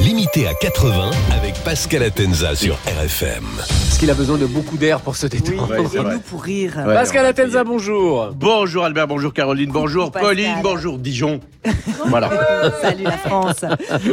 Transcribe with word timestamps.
Limité 0.00 0.46
à 0.46 0.54
80 0.54 1.10
avec 1.32 1.54
Pascal 1.64 2.02
Atenza 2.02 2.54
sur 2.54 2.74
RFM. 2.86 3.44
Parce 3.56 3.98
qu'il 3.98 4.10
a 4.10 4.14
besoin 4.14 4.38
de 4.38 4.46
beaucoup 4.46 4.76
d'air 4.76 5.00
pour 5.00 5.16
se 5.16 5.26
détendre. 5.26 5.74
Et 5.74 5.98
nous 5.98 6.20
pour 6.20 6.42
rire. 6.42 6.74
Pascal 6.84 7.26
Atenza, 7.26 7.64
bonjour. 7.64 8.32
Bonjour 8.34 8.84
Albert, 8.84 9.08
bonjour 9.08 9.32
Caroline, 9.32 9.70
bonjour 9.70 10.10
Pascal. 10.10 10.30
Pauline, 10.30 10.56
bonjour 10.62 10.98
Dijon. 10.98 11.40
voilà. 12.06 12.30
Salut 12.80 13.04
la 13.04 13.18
France. 13.18 13.64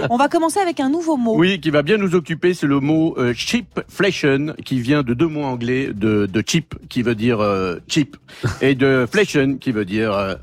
On 0.09 0.17
va 0.17 0.27
commencer 0.27 0.59
avec 0.59 0.79
un 0.79 0.89
nouveau 0.89 1.15
mot. 1.15 1.35
Oui, 1.37 1.59
qui 1.61 1.69
va 1.69 1.81
bien 1.81 1.97
nous 1.97 2.15
occuper, 2.15 2.53
c'est 2.53 2.67
le 2.67 2.79
mot 2.79 3.15
euh, 3.17 3.33
cheapflation, 3.35 4.53
qui 4.65 4.79
vient 4.81 5.03
de 5.03 5.13
deux 5.13 5.27
mots 5.27 5.45
anglais, 5.45 5.91
de, 5.93 6.25
de 6.25 6.43
cheap, 6.45 6.75
qui 6.89 7.01
veut 7.01 7.15
dire 7.15 7.39
euh, 7.39 7.77
cheap, 7.87 8.17
et 8.61 8.75
de 8.75 9.07
flation, 9.09 9.57
qui 9.57 9.71
veut 9.71 9.85
dire 9.85 10.11
euh. 10.13 10.35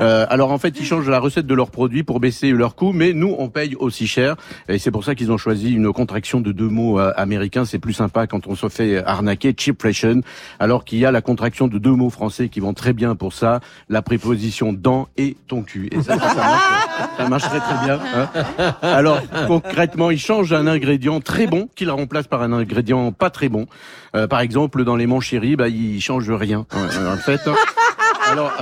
Euh, 0.00 0.26
alors 0.28 0.52
en 0.52 0.58
fait, 0.58 0.74
ils 0.78 0.86
changent 0.86 1.08
la 1.08 1.18
recette 1.18 1.46
de 1.46 1.54
leurs 1.54 1.70
produits 1.70 2.02
pour 2.02 2.20
baisser 2.20 2.50
leurs 2.50 2.74
coûts, 2.74 2.92
mais 2.92 3.12
nous, 3.12 3.34
on 3.38 3.48
paye 3.48 3.74
aussi 3.88 4.06
cher, 4.06 4.36
et 4.68 4.78
c'est 4.78 4.90
pour 4.90 5.04
ça 5.04 5.14
qu'ils 5.14 5.32
ont 5.32 5.38
choisi 5.38 5.72
une 5.72 5.92
contraction 5.92 6.40
de 6.40 6.52
deux 6.52 6.68
mots 6.68 7.00
euh, 7.00 7.12
américains. 7.16 7.64
C'est 7.64 7.78
plus 7.78 7.92
sympa 7.92 8.26
quand 8.26 8.46
on 8.46 8.54
se 8.54 8.68
fait 8.68 9.02
arnaquer, 9.04 9.54
cheapflation, 9.56 10.20
alors 10.60 10.84
qu'il 10.84 10.98
y 10.98 11.04
a 11.04 11.10
la 11.10 11.20
contraction 11.20 11.66
de 11.66 11.78
deux 11.78 11.90
mots 11.90 12.10
français 12.10 12.48
qui 12.48 12.60
vont 12.60 12.74
très 12.74 12.92
bien 12.92 13.16
pour 13.16 13.32
ça, 13.32 13.60
la 13.88 14.02
préposition 14.02 14.72
dans 14.72 15.08
et 15.16 15.36
ton 15.48 15.62
cul. 15.62 15.88
Et 15.90 16.00
ça, 16.02 16.18
ça, 16.18 17.28
marche, 17.28 17.42
très 17.42 17.60
très 17.60 17.84
bien. 17.84 17.98
hein. 18.14 18.74
Alors 18.82 19.20
concrètement, 19.46 20.10
ils 20.10 20.20
changent 20.20 20.52
un 20.52 20.66
ingrédient 20.66 21.20
très 21.20 21.46
bon 21.46 21.68
qu'ils 21.74 21.90
remplacent 21.90 22.28
par 22.28 22.42
un 22.42 22.52
ingrédient 22.52 23.12
pas 23.12 23.30
très 23.30 23.48
bon. 23.48 23.66
Euh, 24.14 24.26
par 24.26 24.40
exemple, 24.40 24.84
dans 24.84 24.96
les 24.96 25.06
manchéries, 25.06 25.56
bah, 25.56 25.68
ils 25.68 26.00
changent 26.00 26.30
rien. 26.30 26.66
En 26.72 27.16
fait, 27.16 27.40
hein. 27.46 27.54
alors. 28.30 28.52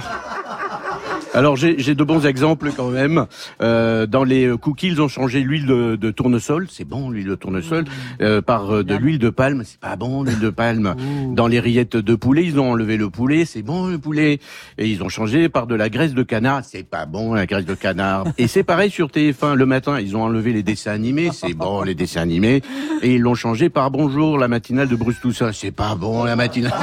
Alors 1.37 1.55
j'ai 1.55 1.77
de 1.77 2.03
bons 2.03 2.25
exemples 2.25 2.71
quand 2.75 2.89
même. 2.89 3.27
Euh, 3.61 4.07
dans 4.07 4.25
les 4.25 4.51
cookies, 4.59 4.87
ils 4.87 5.03
ont 5.03 5.09
changé 5.09 5.41
l'huile 5.41 5.67
de, 5.67 5.95
de 5.95 6.11
tournesol, 6.11 6.67
c'est 6.71 6.87
bon 6.87 7.11
l'huile 7.11 7.27
de 7.27 7.35
tournesol, 7.35 7.85
euh, 8.23 8.41
par 8.41 8.77
euh, 8.77 8.83
de 8.83 8.95
l'huile 8.95 9.19
de 9.19 9.29
palme, 9.29 9.61
c'est 9.63 9.79
pas 9.79 9.97
bon 9.97 10.23
l'huile 10.23 10.41
de 10.41 10.49
palme. 10.49 10.97
Dans 11.35 11.47
les 11.47 11.61
rillettes 11.61 11.99
de 11.99 12.15
poulet, 12.15 12.47
ils 12.47 12.59
ont 12.59 12.71
enlevé 12.71 12.97
le 12.97 13.11
poulet, 13.11 13.45
c'est 13.45 13.61
bon 13.61 13.89
le 13.89 13.99
poulet. 13.99 14.41
Et 14.79 14.89
ils 14.89 15.03
ont 15.03 15.11
changé 15.11 15.51
par 15.51 15.67
de 15.67 15.75
la 15.75 15.91
graisse 15.91 16.15
de 16.15 16.23
canard, 16.23 16.63
c'est 16.65 16.89
pas 16.89 17.05
bon 17.05 17.35
la 17.35 17.45
graisse 17.45 17.67
de 17.67 17.75
canard. 17.75 18.25
Et 18.39 18.47
c'est 18.47 18.65
pareil 18.65 18.91
sur 18.91 19.09
TF1 19.09 19.57
le 19.57 19.67
matin, 19.67 20.01
ils 20.01 20.17
ont 20.17 20.23
enlevé 20.23 20.55
les 20.55 20.63
dessins 20.63 20.93
animés, 20.93 21.29
c'est 21.35 21.53
bon 21.53 21.83
les 21.83 21.95
dessins 21.95 22.23
animés. 22.23 22.63
Et 23.03 23.17
ils 23.17 23.21
l'ont 23.21 23.35
changé 23.35 23.69
par 23.69 23.91
bonjour 23.91 24.39
la 24.39 24.49
matinale 24.49 24.89
de 24.89 24.97
Bruce 24.97 25.21
Toussaint, 25.21 25.53
c'est 25.53 25.71
pas 25.71 25.97
bon 25.97 26.25
la 26.25 26.35
matinale. 26.35 26.73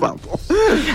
Pardon. 0.00 0.16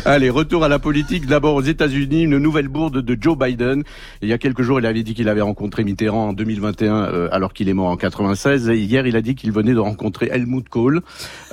Allez, 0.06 0.32
retour 0.32 0.64
à 0.64 0.68
la 0.68 0.80
politique. 0.80 1.28
D'abord 1.28 1.43
aux 1.52 1.62
États-Unis, 1.62 2.24
une 2.24 2.38
nouvelle 2.38 2.68
bourde 2.68 3.02
de 3.02 3.18
Joe 3.20 3.38
Biden. 3.38 3.84
Il 4.22 4.30
y 4.30 4.34
a 4.34 4.38
quelques 4.38 4.62
jours, 4.62 4.80
il 4.80 4.86
avait 4.86 5.04
dit 5.04 5.14
qu'il 5.14 5.30
avait 5.30 5.42
rencontré 5.42 5.84
Mitterrand 5.84 6.30
en 6.30 6.34
2021, 6.34 6.96
euh, 6.96 7.30
alors 7.32 7.54
qu'il 7.54 7.70
est 7.70 7.74
mort 7.74 7.88
en 7.88 7.98
96. 7.98 8.70
Et 8.70 8.78
hier, 8.78 9.06
il 9.06 9.16
a 9.16 9.22
dit 9.22 9.36
qu'il 9.36 9.52
venait 9.52 9.74
de 9.74 9.80
rencontrer 9.80 10.30
Helmut 10.32 10.68
Kohl. 10.70 11.02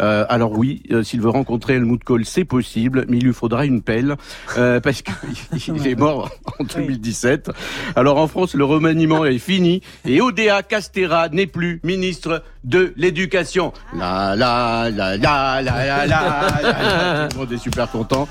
Euh, 0.01 0.25
alors 0.29 0.53
oui, 0.53 0.83
euh, 0.93 1.03
s'il 1.03 1.21
veut 1.21 1.31
rencontrer 1.31 1.75
Helmut 1.75 2.03
Kohl, 2.05 2.25
c'est 2.25 2.45
possible, 2.45 3.05
mais 3.09 3.19
il 3.19 3.25
lui 3.25 3.33
faudra 3.33 3.65
une 3.65 3.83
pelle 3.83 4.17
euh, 4.57 4.81
parce 4.81 5.03
qu'il 5.03 5.87
est 5.87 5.99
mort 5.99 6.31
en 6.59 6.65
2017. 6.65 7.51
Alors 7.97 8.19
en 8.19 8.29
France, 8.29 8.55
le 8.55 8.65
remaniement 8.65 9.25
est 9.25 9.39
fini 9.39 9.83
et 10.07 10.21
Odea 10.21 10.63
Castera 10.63 11.29
n'est 11.29 11.47
plus 11.47 11.81
ministre 11.85 12.43
de 12.65 12.93
l'éducation. 12.97 13.73
La 13.95 14.37
la 14.37 14.91
la 14.91 15.17
la 15.17 15.63
la 15.63 15.85
la 15.85 16.07
la. 16.07 16.27
la. 16.63 17.29
Tout 17.29 17.39
le 17.39 17.45
monde 17.45 17.53
est 17.53 17.59
super 17.59 17.91
content. 17.91 18.29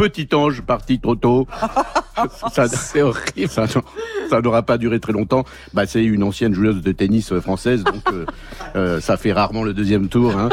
Petit 0.00 0.34
ange 0.34 0.62
parti 0.62 0.98
trop 0.98 1.14
tôt. 1.14 1.46
Ça, 2.52 2.68
c'est 2.68 3.02
horrible. 3.02 3.48
Ça, 3.50 3.66
ça 3.66 4.40
n'aura 4.40 4.62
pas 4.62 4.78
duré 4.78 4.98
très 4.98 5.12
longtemps. 5.12 5.44
Bah, 5.74 5.86
c'est 5.86 6.02
une 6.02 6.22
ancienne 6.22 6.54
joueuse 6.54 6.80
de 6.80 6.92
tennis 6.92 7.32
euh, 7.32 7.40
française, 7.40 7.84
donc 7.84 8.02
euh, 8.12 8.24
euh, 8.76 9.00
ça 9.00 9.16
fait 9.16 9.32
rarement 9.32 9.62
le 9.62 9.72
deuxième 9.74 10.08
tour. 10.08 10.36
Hein. 10.38 10.48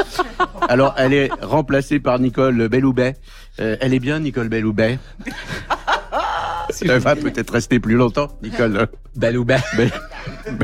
Alors, 0.68 0.96
elle 0.98 1.14
est 1.14 1.30
remplacée 1.42 2.00
par 2.00 2.20
Nicole 2.20 2.68
Belloubet. 2.68 3.16
Euh, 3.60 3.76
elle 3.80 3.94
est 3.94 4.00
bien, 4.00 4.20
Nicole 4.20 4.50
Belloubet. 4.50 5.00
Elle 6.82 7.00
va 7.00 7.16
peut-être 7.16 7.54
rester 7.54 7.80
plus 7.80 7.96
longtemps, 7.96 8.28
Nicole. 8.44 8.88
Belle 9.16 9.38
ou 9.38 9.46
belle. 9.46 9.64
Bel- 9.78 9.92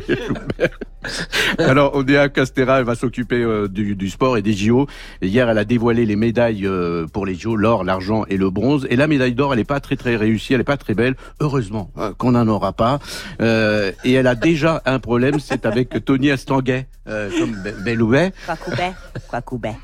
Belloubet. 0.08 0.72
Alors, 1.59 1.96
Odea 1.96 2.29
Castera, 2.29 2.79
elle 2.79 2.85
va 2.85 2.96
s'occuper 2.96 3.41
euh, 3.41 3.68
du, 3.68 3.96
du 3.96 4.09
sport 4.09 4.38
et 4.38 4.41
des 4.41 4.53
JO. 4.53 4.88
Et 5.22 5.28
hier, 5.28 5.50
elle 5.50 5.57
a 5.57 5.66
dévoilé 5.66 6.06
les 6.06 6.16
médailles 6.16 6.66
euh, 6.66 7.06
pour 7.07 7.25
les 7.25 7.35
JO, 7.35 7.56
l'or, 7.56 7.84
l'argent 7.84 8.25
et 8.29 8.38
le 8.38 8.50
bronze. 8.50 8.88
Et 8.90 8.96
la 8.96 9.07
médaille 9.07 9.34
d'or, 9.35 9.53
elle 9.53 9.59
n'est 9.59 9.63
pas 9.66 9.79
très 9.79 9.96
très 9.96 10.16
réussie, 10.16 10.53
elle 10.53 10.59
n'est 10.59 10.63
pas 10.63 10.78
très 10.78 10.94
belle. 10.94 11.16
Heureusement 11.40 11.91
euh, 11.97 12.12
qu'on 12.18 12.31
n'en 12.31 12.47
aura 12.47 12.74
pas. 12.74 13.00
Et 13.40 14.13
elle 14.13 14.28
a 14.28 14.35
déjà 14.35 14.81
un 14.85 15.00
problème, 15.00 15.40
c'est 15.40 15.66
avec 15.66 16.03
Tony 16.06 16.29
Estanguet, 16.29 16.88
comme 17.06 17.51
Be- 17.63 17.84
Belloubet. 17.84 18.31
Quoi 18.45 18.56
coubet 18.56 18.94
Quoi 19.30 19.41
coubet 19.41 19.75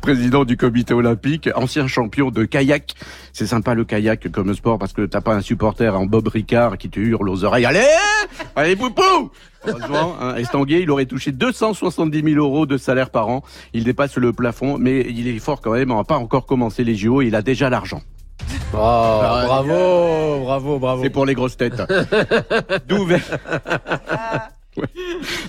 président 0.00 0.44
du 0.44 0.56
comité 0.56 0.94
olympique, 0.94 1.48
ancien 1.54 1.86
champion 1.86 2.30
de 2.30 2.44
kayak. 2.44 2.94
C'est 3.32 3.46
sympa 3.46 3.74
le 3.74 3.84
kayak 3.84 4.30
comme 4.30 4.54
sport 4.54 4.78
parce 4.78 4.92
que 4.92 5.02
t'as 5.06 5.20
pas 5.20 5.34
un 5.34 5.40
supporter 5.40 5.94
en 5.94 6.06
Bob 6.06 6.28
Ricard 6.28 6.78
qui 6.78 6.88
te 6.90 7.00
hurle 7.00 7.28
aux 7.28 7.44
oreilles. 7.44 7.66
Allez, 7.66 7.80
allez 8.56 8.76
poupou 8.76 9.30
Heureusement, 9.66 10.16
hein, 10.20 10.34
Estanguet, 10.36 10.82
il 10.82 10.90
aurait 10.90 11.06
touché 11.06 11.30
270 11.30 12.22
000 12.22 12.36
euros 12.36 12.66
de 12.66 12.76
salaire 12.76 13.10
par 13.10 13.28
an. 13.28 13.42
Il 13.72 13.84
dépasse 13.84 14.16
le 14.16 14.32
plafond, 14.32 14.76
mais 14.78 15.00
il 15.00 15.28
est 15.28 15.38
fort 15.38 15.60
quand 15.60 15.72
même. 15.72 15.92
On 15.92 15.98
n'a 15.98 16.04
pas 16.04 16.16
encore 16.16 16.46
commencé 16.46 16.82
les 16.82 16.96
JO. 16.96 17.22
Il 17.22 17.36
a 17.36 17.42
déjà 17.42 17.70
l'argent. 17.70 18.02
Oh, 18.74 18.76
bravo, 18.76 20.40
bravo, 20.44 20.78
bravo. 20.78 21.02
C'est 21.02 21.10
pour 21.10 21.26
les 21.26 21.34
grosses 21.34 21.56
têtes. 21.56 21.82
Nouvel... 22.88 23.22
Ouais. 24.76 24.84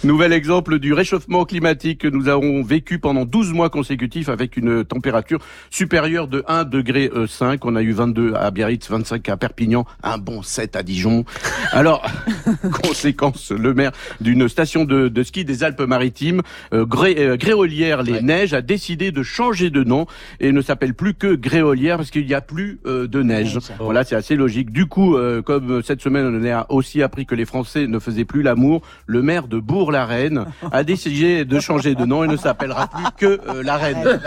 Nouvel 0.04 0.34
exemple 0.34 0.80
du 0.80 0.94
réchauffement 0.94 1.46
climatique 1.46 2.02
que 2.02 2.08
nous 2.08 2.28
avons 2.28 2.62
vécu 2.62 3.00
pendant 3.00 3.26
12 3.26 3.54
mois 3.54 3.70
consécutifs 3.70 4.30
avec 4.30 4.58
une 4.58 4.84
température 4.84 5.40
supérieure 5.70 6.28
de 6.28 6.44
1 6.48 6.66
degré 6.66 7.10
5. 7.28 7.64
On 7.66 7.76
a 7.76 7.82
eu 7.82 7.92
22 7.92 8.34
à 8.36 8.52
Biarritz, 8.52 8.90
25 8.90 9.30
à 9.30 9.38
Perpignan, 9.38 9.86
un 10.04 10.18
bon 10.18 10.44
7 10.44 10.76
à 10.76 10.84
Dijon. 10.84 11.26
Alors, 11.72 12.06
conséquence, 12.84 13.52
le 13.52 13.74
maire 13.74 13.92
d'une 14.20 14.50
station 14.50 14.84
de, 14.86 15.08
de 15.08 15.24
ski 15.24 15.46
des 15.46 15.64
Alpes-Maritimes, 15.64 16.42
euh, 16.74 16.86
Gré, 16.86 17.16
euh, 17.20 17.38
Gréolière 17.38 18.04
les 18.04 18.22
Neiges, 18.22 18.54
a 18.54 18.62
décidé 18.62 19.12
de 19.12 19.24
changer 19.24 19.70
de 19.70 19.84
nom 19.84 20.06
et 20.40 20.52
ne 20.52 20.62
s'appelle 20.62 20.94
plus 20.94 21.14
que 21.14 21.36
Gréolière 21.36 21.98
parce 21.98 22.12
qu'il 22.12 22.26
n'y 22.26 22.34
a 22.34 22.42
plus 22.42 22.80
euh, 22.86 23.08
de 23.08 23.22
neige. 23.22 23.60
Voilà, 23.80 24.04
c'est 24.04 24.16
assez 24.16 24.36
logique. 24.36 24.72
Du 24.72 24.86
coup, 24.86 25.16
euh, 25.16 25.42
comme 25.42 25.82
cette 25.84 26.02
semaine 26.02 26.26
on 26.26 26.52
a 26.52 26.66
aussi 26.70 27.02
appris 27.02 27.26
que 27.26 27.36
les 27.36 27.46
Français 27.46 27.88
ne 27.88 28.00
faisaient 28.00 28.26
plus 28.26 28.42
l'amour, 28.42 28.82
le 29.14 29.22
maire 29.22 29.48
de 29.48 29.60
Bourg-la-Reine 29.60 30.46
a 30.72 30.84
décidé 30.84 31.46
de 31.46 31.60
changer 31.60 31.94
de 31.94 32.04
nom 32.04 32.24
et 32.24 32.28
ne 32.28 32.36
s'appellera 32.36 32.88
plus 32.88 33.06
que 33.16 33.40
euh, 33.48 33.64
la 33.64 33.78
Reine. 33.78 34.04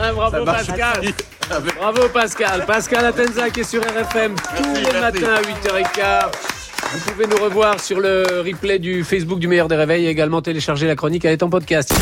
Ah, 0.00 0.12
bravo 0.12 0.44
Pascal. 0.44 1.02
Bravo 1.78 2.08
Pascal. 2.08 2.64
Pascal 2.66 3.04
Atenza 3.06 3.50
qui 3.50 3.60
est 3.60 3.64
sur 3.64 3.82
RFM 3.82 4.34
tous 4.56 4.74
les 4.74 4.82
merci. 4.82 5.00
matins 5.00 5.34
à 5.34 5.40
8h15. 5.42 6.30
Vous 6.92 7.12
pouvez 7.12 7.26
nous 7.26 7.42
revoir 7.42 7.80
sur 7.80 7.98
le 8.00 8.42
replay 8.46 8.78
du 8.78 9.02
Facebook 9.02 9.40
du 9.40 9.48
meilleur 9.48 9.66
des 9.68 9.74
réveils 9.74 10.06
et 10.06 10.10
également 10.10 10.40
télécharger 10.40 10.86
la 10.86 10.94
chronique, 10.94 11.24
elle 11.24 11.32
est 11.32 11.42
en 11.42 11.50
podcast. 11.50 11.92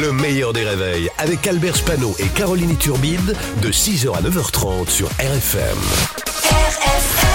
Le 0.00 0.12
meilleur 0.12 0.52
des 0.52 0.64
réveils 0.64 1.10
avec 1.18 1.46
Albert 1.46 1.76
Spano 1.76 2.14
et 2.20 2.28
Caroline 2.28 2.76
Turbide 2.78 3.34
de 3.62 3.68
6h 3.72 4.16
à 4.16 4.20
9h30 4.20 4.88
sur 4.88 5.08
RFM. 5.08 5.78
RFM 6.44 7.25